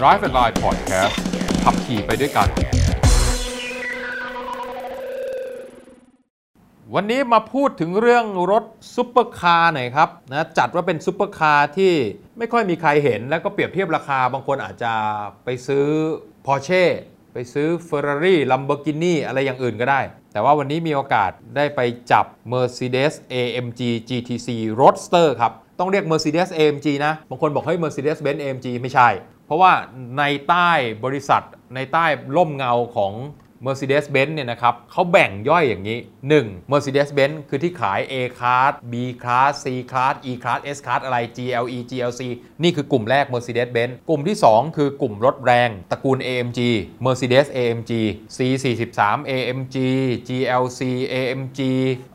[0.00, 1.14] Drive and Line Podcast
[1.64, 2.48] ขับขี่ไปด้วยกัน
[6.94, 8.64] วันนี้มาพูดถึงเรื่องรถ
[8.94, 11.92] ซุปเปอร์คาร์หน่อยครับนะจัดว่าเป็นซุปเปอร์คาร์ที่
[12.38, 14.92] ไม่ค่อยมีใครเห็น แล้วก็เปรียบเทียบราคาบางคนอาจจะ
[15.44, 15.86] ไปซื้อ
[16.46, 16.84] Porsche
[17.32, 20.00] ไปซื้อ Ferrari Lamborghini อะไรอย่างอื่นก็ได้
[20.32, 21.80] แต่ว่าวันนี้มีโอกาสได้ไป
[22.12, 24.48] จับ Mercedes AMG GTC
[24.80, 29.08] Roadster ครับ ต้องเรียก Mercedes AMG นะ บางคนบอกเฮ้ย Mercedes-Benz AMG ไม่ใช่
[29.46, 29.72] เพราะว่า
[30.18, 30.70] ในใต้
[31.04, 31.42] บริษัท
[31.74, 32.04] ในใต้
[32.36, 33.12] ร่มเงาของ
[33.64, 35.98] Mercedes-Benz เนี่ยนะครับเขาแบ่งย่อยอย่างนี้
[36.34, 36.70] 1.
[36.72, 42.22] Mercedes-Benz คือที่ขาย A Class B Class C Class E Class S Class อะไร GLE GLC
[42.62, 46.60] นี่คือกลุ่มแรก Mercedes-Benz กลุ่มที่ 2 คือกลุ่มรถแรง ตระกูล AMG
[47.06, 47.92] Mercedes AMG
[48.36, 49.76] C43 AMG
[50.28, 50.80] GLC
[51.14, 51.60] AMG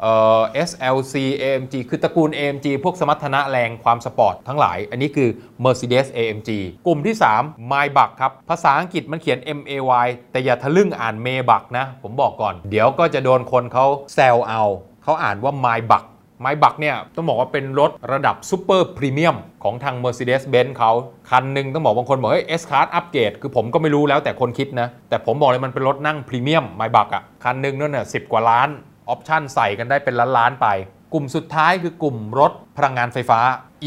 [0.01, 5.29] เอ่อ SLC AMG คือตระกูล AMG พวกสมรรถนะแรงความสปอร์ตทั้งหลาย อันนี้คือ
[5.65, 6.49] Mercedes AMG
[6.87, 9.73] กลุ่มที่ 3 Maybach ครับภาษาอังกฤษมันเขียน M A
[10.05, 14.63] Y แต่อย่าทะลึ่งอ่าน Maybach นะ ผมบอกก่อน เดี๋ยวก็จะโดนคนเขาแซวเอา
[15.03, 16.05] เขาอ่านว่า Maybach
[16.41, 20.91] ไมบักเนี่ยต้องบอกว่าเป็นรถระดับ super premium ของทาง Mercedes-Benz เขา
[21.29, 28.69] คันหนึ่งต้องบอกบางคนบอกเฮ้ย S Class อัปเกรดคือผมก็ไม่รู้แล้วแต่คนคิดนะ แต่ผมบอกเลยมันเป็นรถนั่งพรีเมียม Maybach อะคันหนึ่งนั่นน่ะสิบกว่าล้าน
[29.09, 30.67] ออปชั่นใส่กันได้เป็นล้านๆไป
[31.13, 33.39] กลุ่มสุดท้ายคือกลุ่มรถพลังงานไฟฟ้า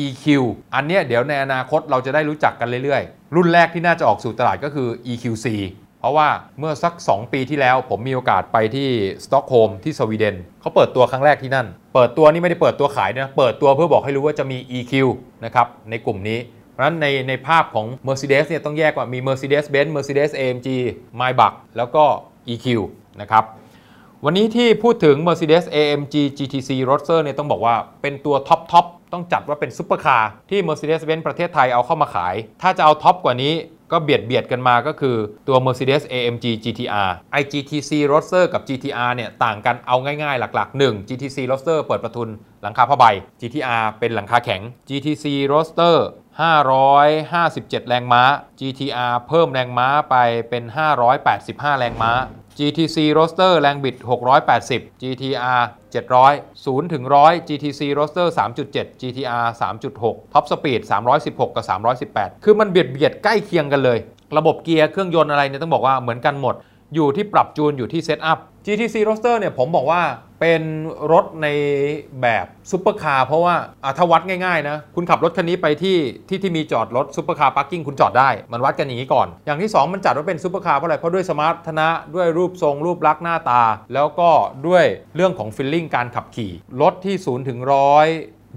[0.05, 0.25] EQ
[0.75, 5.47] อันเนี้ยเดี๋ยวในอนาคตเราจะได้รู้จักกันเรื่อยๆ รุ่นแรกที่น่าจะออกสู่ตลาดก็คือ EQC
[6.05, 8.89] เพราะว่าเมื่อสัก 2 ปีที่แล้วผมมีโอกาสไปที่
[9.25, 14.93] สต็อกโฮล์มที่สวีเดนเขาเปิดตัวครั้งแรกที่นั่น เปิดตัวนี่ไม่ได้เปิดตัวขายนะเปิดตัวเพื่อบอกให้รู้ว่าจะมี EQ
[15.45, 16.39] นะครับในกลุ่มนี้
[16.73, 20.69] เพราะฉะนั้นในในภาพของ Mercedes เนี่ยต้องแยกว่ามี Mercedes-Benz Mercedes AMG
[21.21, 22.05] Maybach แล้วก็
[22.53, 22.67] EQ
[23.21, 23.45] นะครับ
[24.25, 33.55] วันนี้ที่พูดถึง Mercedes AMG GTC Roadster เนี่ยต้องบอกว่าเป็นตัวท็อปท็อปต้องจัดว่าเป็นซุปเปอร์คาร์ที่ Mercedes-Benz ประเทศไทยเอาเข้ามาขาย ถ้าจะเอาท็อปกว่านี้
[33.93, 35.17] ก็เบียดเบียดกันมาก็คือ
[35.49, 37.11] ตัว Mercedes AMG GTR
[37.41, 42.29] GTC Roadster กับ GTR เนี่ยต่างกันเอาง่ายๆ หลักๆ 1 GTC Roadster เปิดประทุน
[42.63, 43.05] หลังคาผ้าใบ
[43.41, 45.97] GTR เป็นหลังคาแข็ง GTC Roadster
[46.73, 48.23] 557 แรงม้า
[48.61, 50.17] GTR เพิ่มแรงม้าไป
[50.49, 50.65] เป็น
[51.23, 52.13] 585 แรงม้า
[52.59, 53.97] GTC Roadster แรงบิด
[54.51, 55.63] 680 GTR
[55.95, 60.81] 700 0ถึง100 GTC Roadster 3.7 GTR 3.6 Top Speed
[61.19, 61.65] 316 กับ
[62.05, 63.99] 318 คือมันเบียดเบียดใกล้เคียงกันเลย
[64.39, 66.55] ระบบเกียร์เครื่องยนต์อะไรเนี่ยต้องบอกว่าเหมือนกันหมด
[66.95, 70.03] อยู่ที่ปรับจูนอยู่ที่ setup GTC Roadster เนี่ยผมบอกว่า
[70.41, 70.63] เป็น
[71.13, 71.49] รถใน
[72.23, 83.63] แบบซุปเปอร์คาร์เพราะว่าอะถ้าวัดง่ายๆนะ คุณขับรถคันนี้ไปที่ที่ที่มีจอดรถซุปเปอร์คาร์ parking คุณจอดได้ มันวัดกันอย่างนี้ก่อน อย่างที่ 2 มันจัดว่าเป็นซุปเปอร์คาร์เพราะอะไร เพราะด้วยสมรรถนะ ด้วยรูปทรง รูปลักษณ์หน้าตา
[83.95, 84.31] แล้วก็
[84.67, 84.85] ด้วย
[85.17, 88.07] เรื่องของ feeling การขับขี่ รถที่0ถึงร้อย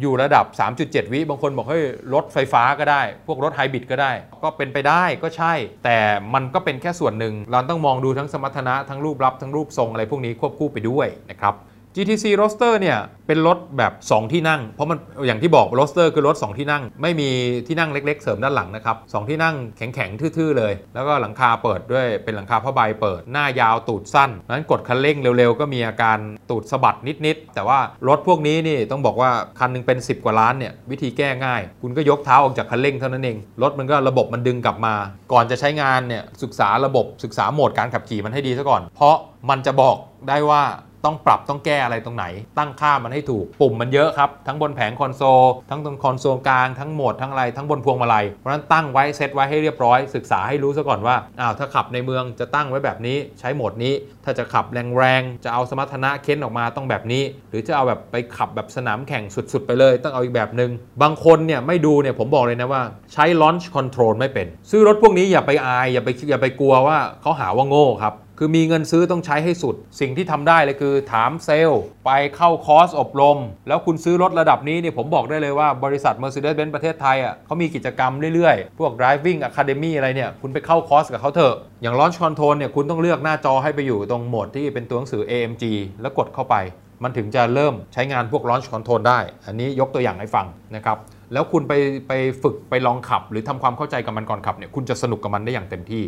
[0.01, 0.45] อยู่ระดับ
[0.79, 4.11] 3.7 วิบางคนบอกเฮ้ยรถไฟฟ้าก็ได้ พวกรถไฮบริดก็ได้
[4.43, 5.53] ก็เป็นไปได้ก็ใช่
[5.85, 5.97] แต่
[6.33, 11.53] มันก็เป็นแค่ส่วนหนึ่ง เราต้องมองดูทั้งสมรรถนะทั้งรูปลักษณ์ทั้งรูปทรงอะไรพวกนี้ควบคู่ไปด้วยนะครับ
[11.97, 12.97] GTC Roadster เนี่ย
[13.27, 14.97] เป็นรถแบบ 2 ที่นั่ง เพราะมัน
[15.27, 17.29] อย่างที่บอก Roadster คือรถ 2 ที่นั่ง ไม่มี
[17.67, 26.17] ที่นั่งเล็ก ๆ เสริมด้านหลังนะครับ 2 ที่นั่งแข็ง ๆ ทื่อ ๆ เลย แล้วก็หลังคาเปิดด้วยเป็นหลังคาผ้าใบเปิด หน้ายาวตูดสั้นนั้นกดคันเร่งเร็ว ๆ ก็มีอาการ
[26.49, 34.95] ตูดสะบัดนิด ๆ แต่ว่ารถพวกนี้นี่ต้องบอกว่าคันหนึงเป็น 10 กว่าล้านเนี่ยวิธีแก้ง่าย คุณก็ยกเท้าออกจากคันเร่งเท่านั้นเองรถมันก็ระบบมันดึงกลับมา
[35.31, 39.15] ก่อนจะใช้งานเนี่ยศึกษาระบบศึกษาโหมดการขับขี่มันให้ดีซะก่อน เพราะ
[39.49, 39.97] มันจะบอก
[40.29, 40.63] ได้ว่า
[41.05, 42.25] ต้องปรับต้องแก้อะไรตรงไหน
[42.57, 53.93] ตั้งค่ามันให้ถูก ปุ่มมันเยอะครับ ทั้งบนแผงคอนโซล ทั้งตรงคอนโซลกลาง ทั้งโหมด ทั้งอะไร ทั้งบนพวงมาลัย เพราะฉะนั้นตั้งไว้เซตไว้ให้เรียบร้อย ศึกษาให้รู้ซะก่อนว่า อ้าว ถ้าขับในเมืองจะตั้งไว้แบบนี้ ใช้โหมดนี้
[54.23, 54.65] ถ้าจะขับ
[54.97, 60.71] แรงๆ จะเอาสมรรถนะเค้นออกมาต้องแบบนี้ หรือจะเอาแบบไปขับแบบสนามแข่งสุดๆ ไปเลย ต้องเอาอีกแบบหนึง่ง
[61.01, 62.81] บางคนเนี่ยไม่ดูเนี่ยผมบอกเลยนะว่า
[63.13, 73.37] ใช้ launch control ไม่เป็น ซื้อรถพวกนี้อย่าไปอายอย่าไปอย่าไปกลัวว่าเขาหาว่าโง่ครับ คือมีเงินซื้อต้องใช้ให้สุด สิ่งที่ทำได้เลยคือถามเซลล์ ไปเข้าคอร์สอบรม
[73.67, 85.63] แล้วคุณซื้อรถระดับนี้เนี่ยผมบอกได้เลยว่าบริษัท Mercedes-Benz ประเทศไทยอะเขามีกิจกรรมเรื่อยๆ พวก driving academy อะไรเนี่ย คุณไปเข้าคอร์สกับเขาเถอะ อย่าง launch control เนี่ยคุณต้องเลือกหน้าจอให้ไปอยู่ตรงโหมดที่เป็นตัวหนังสือ AMG
[86.01, 86.55] แล้วกดเข้าไป
[87.03, 90.45] มันถึงจะเริ่มใช้งานพวก launch control ได้ อันนี้ยกตัวอย่างให้ฟัง
[90.75, 90.97] นะครับ
[91.33, 91.73] แล้วคุณไป
[92.07, 92.13] ไป
[92.43, 96.03] ฝึกไปลองขับ หรือทำความเข้าใจกับมันก่อนขับเนี่ยคุณจะสนุกกับมันได้อย่างเต็มที่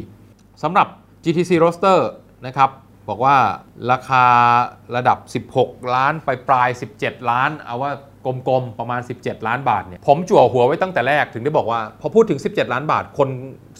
[0.64, 0.88] สำหรับ
[1.24, 1.98] GTC Roadster
[2.46, 2.70] นะครับ
[3.10, 3.36] บอกว่า
[3.92, 4.26] ราคา
[4.96, 5.14] ระดั
[5.44, 6.70] บ 16 ล้านไปปลาย
[7.00, 7.92] 17 ล้าน เอาว่า
[8.26, 13.30] กลมๆ ประมาณ 17 ล้านบาทเนี่ยผมจั่วหัวไว้ตั้งแต่แรกถึงได้บอกว่า พอพูดถึง 17 ล้านบาท คน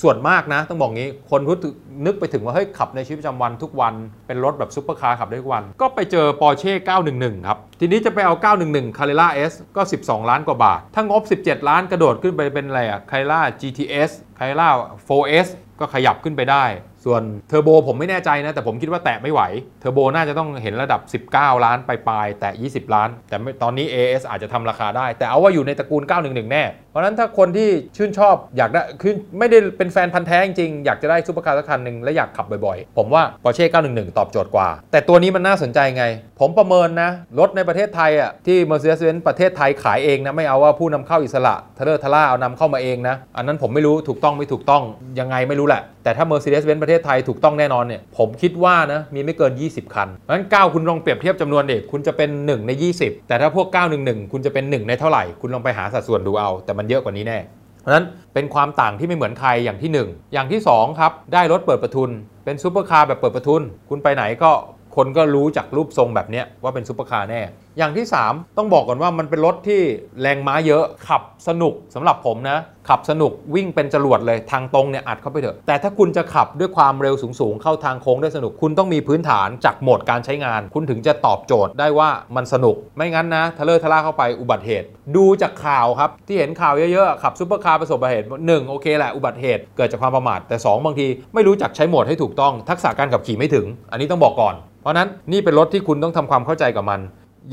[0.04, 1.58] ส่วนมากนะ ต้องบอกงี้ คนพูด
[2.06, 3.94] นึกไปถึงว่า เฮ้ย ขับในชีวิตประจำวันทุกวัน
[4.28, 6.74] เป็นรถแบบซุปเปอร์คาร์ขับได้ทุกวัน ก็ไปเจอ Porsche
[7.10, 8.34] 911 ครับ ทีนี้จะไปเอา
[8.66, 14.70] 911 Carrera S ก็ 12 ล้านกว่าบาท ถ้างบ 17 ล้านกระโดดขึ้นไปเป็นอะไรอะ Carrera GTS Carrera
[15.08, 15.48] 4S
[15.80, 16.66] ก็ขยับขึ้นไปได้
[17.06, 19.42] ส่วนเทอร์โบผมไม่แน่ใจนะ แต่ผมคิดว่าแตะไม่ไหว
[19.80, 26.64] เทอร์โบน่าจะต้องเห็นระดับ 19 ล้านปลายๆแตะ20 ล้าน แต่ตอนนี้ AS อาจจะทำราคาได้ แต่เอาว่าอยู่ในตระกูล 911 แน่
[27.00, 36.06] เพราะนั้นถ้าคนที่ชื่นชอบอยากได้คือไม่ได้เป็นแฟนพันธุ์แท้จริงอยากจะได้ซุปเปอร์คาร์สักคันหนึ่งและอยากขับบ่อยๆ ผมว่า Porsche 911 ตอบโจทย์กว่า แต่ตัวนี้มันน่าสนใจไง
[36.40, 37.10] ผมประเมินนะ
[37.40, 44.84] รถในประเทศไทยอะที่ Mercedes-Benz ประเทศไทยขายเองนะ ไม่เอาว่าผู้นำเข้าอิสระทะเล่อทะล่าเอานำเข้ามาเองนะ อันนั้นผมไม่รู้ถูกต้องไม่ถูกต้อง
[45.20, 53.68] ยังไงไม่รู้แหละ แต่ถ้า Mercedes-Benz ประเทศไทยถูกต้องแน่นอนเนี่ยผมคิดว่านะมีไม่เกิน 20 คันเพราะฉะนั้น 9 คุณลองเปรียบเทียบจำนวนเด็กคุณจะเป็น 1 ใน 20 แต่ถ้าพวก
[54.00, 57.40] 911 คุณจะเป็น 1 ในเท่าไหร่ คุณลองไปหาสัดส่วนดูเอาแต่มันเยอะกว่านี้แน่
[57.82, 62.10] เพราะฉะนั้นเป็นความต่างที่ไม่เหมือนใครอย่างที่ 1 อย่างที่ 2 ครับ ได้รถเปิดประทุน
[62.46, 64.52] เป็นซูเปอร์คาร์แบบเปิดประทุน คุณไปไหนก็
[64.96, 67.42] คนก็รู้จากรูปทรงแบบนี้ว่าเป็นซูเปอร์คาร์แน่
[67.80, 69.82] อย่างที่ 3 ต้องบอกก่อนว่ามันเป็นรถที่
[70.22, 72.58] แรงม้าเยอะ ขับสนุกสำหรับผมนะ
[72.90, 97.02] ขับสนุกวิ่งเป็นจรวดเลยทางตรงเนี่ยอัดเข้าไปเถอะ แต่ถ้าคุณจะขับด้วยความเร็วสูงๆ เข้าทางโค้งได้สนุก คุณต้องมีพื้นฐานจากโหมดการใช้งาน คุณถึงจะตอบโจทย์ได้ว่ามันสนุก ไม่งั้นนะทะเล่อทะล่าเข้าไปอุบัติเหตุ ดูจากข่าวครับที่เห็นข่าวเยอะๆขับซุปเปอร์คาร์ประสบอุบัติเหตุหนึ่งโอเคแหละอุบัติเหตุเกิดจากความประมาทแต่ 2 บางที ไม่รู้จักใช้โหมดให้ถูกต้องทักษะการขับขี่ไม่ถึง อันนี้ต้องบอกก่อนเพราะนั้นนี่เป็นรถที่คุณต้องทำความเข้าใจกับมัน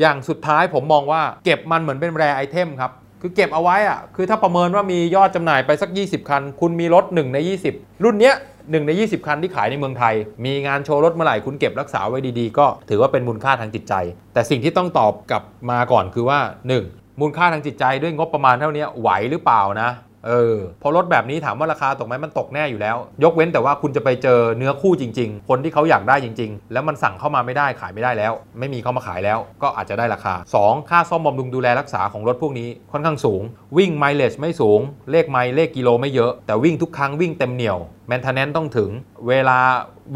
[0.00, 7.38] อย่างสุดท้ายผมมองว่าเก็บมันเหมือนเป็นแรไอเทมครับ คือเก็บเอาไว้อะคือถ้าประเมินว่ามียอดจำหน่ายไปสัก 20 คัน คุณมีรถ 1 ใน
[7.70, 10.14] 20 รุ่นเนี้ย1ใน 20 คันที่ขายในเมืองไทย
[10.44, 13.94] มีงานโชว์รถเมื่อไหร่คุณเก็บรักษาไว้ดีๆ ก็ถือว่าเป็นมูลค่าทางจิตใจ
[14.32, 16.38] แต่สิ่งที่ต้องตอบกลับมาก่อนคือว่า
[16.80, 17.20] 1.
[17.20, 19.90] มูลค่าทางจิตใจด้วยงบประมาณเท่านี้ไหวหรือเปล่านะ
[20.26, 30.90] เออพอรถแบบนี้ถามว่าราคาตกไหมมันตกแน่อยู่แล้ว ยกเว้นแต่ว่าคุณจะไปเจอเนื้อคู่จริง ๆ คนที่เขาอยากได้จริง ๆ แล้วมันสั่งเข้ามาไม่ได้ขายไม่ได้แล้ว ไม่มีเข้ามาขายแล้ว ก็อาจจะได้ราคา 2.
[30.90, 33.42] ค่าซ่อมบำรุงดูแลรักษาของรถพวกนี้ค่อนข้างสูง
[33.78, 34.80] วิ่งไมล์เลจไม่สูง
[35.10, 38.90] เลขไมล์เลขกิโลไม่เยอะ แต่วิ่งทุกครั้งวิ่งเต็มเหนียวแมนเทนแนนต้องถึง
[39.28, 39.58] เวลา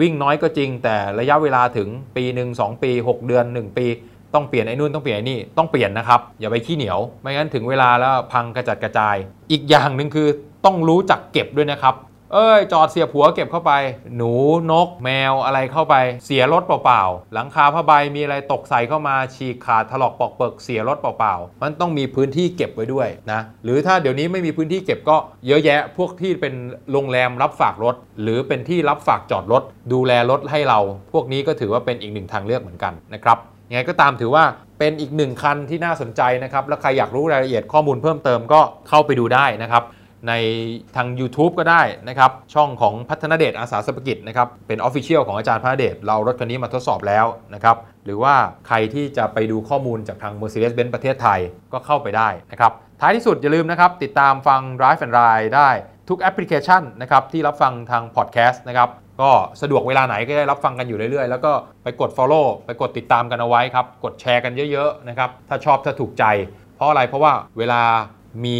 [0.00, 3.86] วิ่งน้อยก็จริง แต่ระยะเวลาถึงปีหนึ่งสองปี 6 เดือน 1 ปี
[4.34, 9.16] ต้องเปลี่ยนไอ้นู่นต้องเปลี่ยนไอ้นี่ต้องเปลี่ยนนะครับ อย่าไปขี้เหนียว ไม่งั้นถึงเวลาแล้วพังกระจัดกระจาย
[9.50, 10.28] อีกอย่างหนึ่งคือ
[10.64, 11.96] ต้องรู้จักเก็บด้วยนะครับ
[12.34, 13.72] เอ้ย จอดเสียบหัวเก็บเข้าไป
[14.16, 14.32] หนู
[14.70, 15.94] นก แมวอะไรเข้าไป
[16.24, 25.16] เสียรถเปล่าๆหลังคาผ้าใบมีอะไรตกใส่เข้ามาฉีกขาดถลอกปอกเปิกเสียรถเปล่าๆมันต้องมีพื้นที่เก็บไว้ด้วยนะหรือถ้าเดี๋ยวนี้ไม่มีพื้นที่เก็บก็
[25.46, 26.54] เยอะแยะ พวกที่เป็น
[26.92, 29.62] โรงแรมรับฝากรถ หรือเป็นที่รับฝากจอดรถ
[29.92, 30.78] ดูแลรถให้เรา
[31.12, 33.38] พวกนี้ก็ถือว่าเป็นอีกหนึ่งทางเลือกเหมือนกันนะครับ
[33.70, 34.44] ยังไงก็ตามถือว่า
[34.78, 39.84] เป็นอีกหนึ่งคันที่น่าสนใจนะครับ แล้วใครอยากรู้รายละเอียดข้อมูลเพิ่มเติมก็เข้าไปดูได้นะครับ
[40.28, 40.32] ใน
[40.96, 48.34] ทาง YouTube ก็ได้นะครับ ช่องของพัฒนเดชอาสาสรรพกิจนะครับ เป็น official ของอาจารย์พัฒนเดชเอารถคันนี้มาทดสอบแล้วนะครับ หรือว่า
[48.68, 51.40] ใครที่จะไปดูข้อมูลจากทาง Mercedes-Benz ประเทศไทย
[51.72, 55.70] ก็เข้าไปได้นะครับ ท้ายที่สุดอย่าลืมนะครับ ติดตามฟัง Drive and Ride ได้
[56.08, 58.88] ทุกแอปพลิเคชันนะครับที่รับฟังทางพอดแคสต์นะครับ
[59.22, 59.30] ก็
[59.62, 61.52] สะดวกเวลาไหนก็ได้รับฟังกันอยู่เรื่อยๆ แล้วก็
[61.82, 66.24] ไปกด Follow ไปกดติดตามกันเอาไว้ครับ กดแชร์กันเยอะๆนะครับ ถ้าชอบถ้าถูกใจ
[66.76, 67.82] เพราะอะไร เพราะว่าเวลา
[68.44, 68.58] มี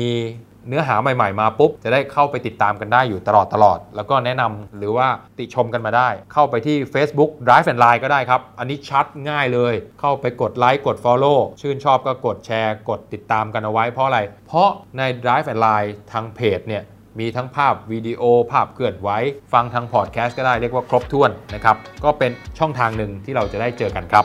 [0.69, 5.09] เนื้อหาใหม่ๆมาปุ๊บ จะได้เข้าไปติดตามกันได้อยู่ตลอดตลอด แล้วก็แนะนำหรือว่า
[5.39, 15.91] ติชมกันมาได้ เข้าไปที่ Facebook Drive and Line ก็ได้ครับ อันนี้ชัดง่ายเลย เข้าไปกดไลค์กด Follow ชื่นชอบก็กดแชร์ กดติดตามกันเอาไว้เพราะอะไร เพราะใน Drive and Line
[16.13, 16.83] ทางเพจเนี่ย
[17.19, 19.09] มีทั้งภาพวิดีโอภาพเคลื่อนไหว
[19.53, 24.25] ฟังทางพอดแคสต์ก็ได้เรียกว่าครบถ้วนนะครับ ก็เป็นช่องทางหนึ่งที่เราจะได้เจอกันครับ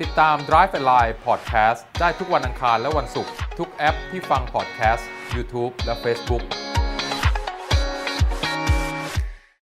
[0.00, 6.44] ติดตาม Drive and Line Podcast ได้ทุกวันอังคารและวันศุกร์ทุกแอปที่ฟังพอดแคสต์ YouTube และ Facebook